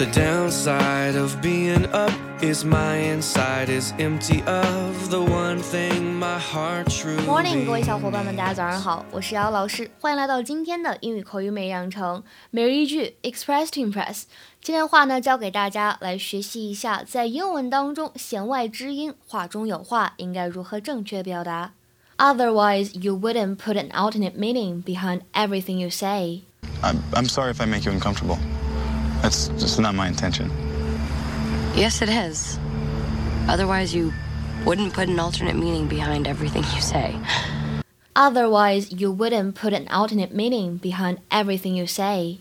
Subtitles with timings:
[0.00, 2.12] The downside of being up
[2.42, 7.24] is my inside is empty of the one thing my heart truly.
[7.24, 14.24] Morning，各位小伙伴们，大家早上好，我是姚老师，欢迎来到今天的英语口语每日养成每日一句 Express to Impress。
[14.60, 21.72] 今天的话呢，教给大家来学习一下，在英文当中弦外之音、话中有话应该如何正确表达。
[22.18, 26.42] Otherwise, you wouldn't put an alternate meaning behind everything you say.
[26.82, 28.38] I'm, I'm sorry if I make you uncomfortable.
[29.21, 30.49] That's just not my intention.
[31.75, 32.59] Yes, it is.
[33.47, 34.13] Otherwise, you
[34.65, 37.19] wouldn't put an alternate meaning behind everything you say.
[38.15, 42.39] Otherwise, you wouldn't put an alternate meaning behind everything you say.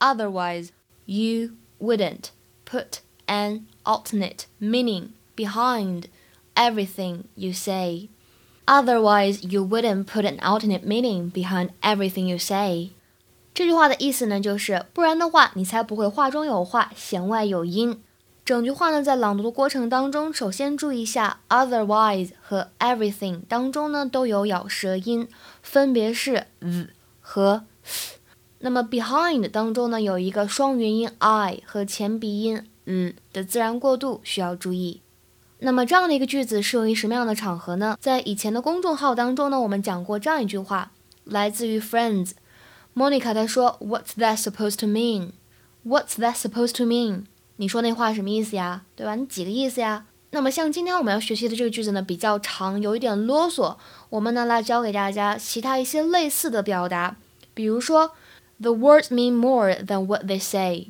[0.00, 0.72] Otherwise,
[1.04, 2.32] you wouldn't
[2.64, 6.08] put an alternate meaning behind
[6.56, 8.08] everything you say.
[8.66, 12.92] Otherwise, you wouldn't put an alternate meaning behind everything you say.
[13.58, 18.00] 这句话的意思呢，就是不然的话，你才不会话中有话，弦外有音。
[18.44, 25.26] 整句话呢，在朗读的过程当中，首先注意一下，otherwise 和 everything 当中呢都有咬舌音，
[25.60, 28.18] 分别是 z 和 s。
[28.60, 35.00] 那么 behind 当中呢有一个双元音 i 和前鼻音 l 的自然过渡需要注意。
[35.58, 37.98] 那么这样的一个句子适用于什么样的场合呢？
[38.00, 40.92] 在以前的公众号当中呢，我们讲过这样一句话，
[41.24, 42.30] 来自于 Friends。
[42.98, 47.26] Monica 她说，What's that supposed to mean？What's that supposed to mean？
[47.54, 48.82] 你说那话什么意思呀？
[48.96, 49.14] 对吧？
[49.14, 50.06] 你几个意思呀？
[50.30, 53.76] 那么像今天我们要学习的这个句子呢，比较长，有一点啰嗦。
[54.10, 57.14] 我们呢来教给大家其他一些类似的表达，
[57.54, 58.10] 比如说
[58.60, 60.88] ，The words mean more than what they say。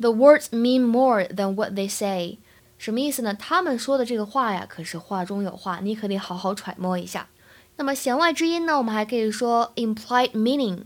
[0.00, 2.38] The words mean more than what they say，
[2.78, 3.32] 什么意思呢？
[3.32, 7.28] 他们说的这个话呀，可是话中有话，你可得好好揣摩一下。
[7.76, 10.80] 那么弦外之音呢，我们还可以说 implied meaning。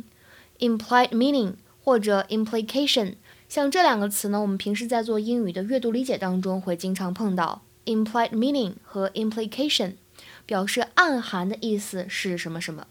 [0.61, 3.15] Implied meaning 或者 implication，
[3.49, 9.95] 像这两个词呢，我们平时在做英语的阅读理解当中会经常碰到 implied meaning 和 implication，
[10.47, 12.87] 表示暗含的意思是什么什么。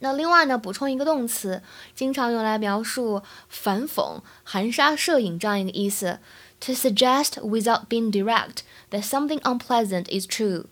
[0.00, 1.62] 那另外呢，补充一个动词，
[1.94, 6.18] 经常用来描述反讽、含沙射影这样一个意思
[6.60, 8.58] ，to suggest without being direct
[8.90, 10.64] that something unpleasant is true。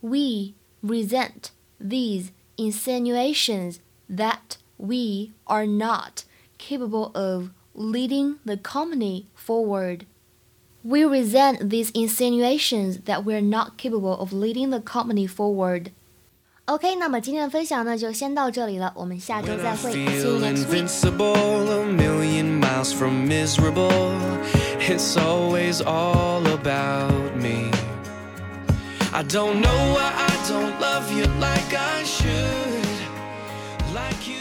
[0.00, 0.52] We
[0.82, 3.78] resent these insinuations
[4.10, 6.24] that we are not
[6.58, 10.04] capable of leading the company forward.
[10.86, 15.92] We resent these insinuations that we're not capable of leading the company forward.
[16.64, 19.92] OK，那么今天的分享呢就先到这里了，我们下周再会。
[19.92, 20.88] See you next week.
[21.04, 23.90] A million miles from miserable.
[24.80, 27.70] It's always all about me.
[29.12, 32.30] I don't know why I don't love you like I should,
[33.92, 34.40] like you.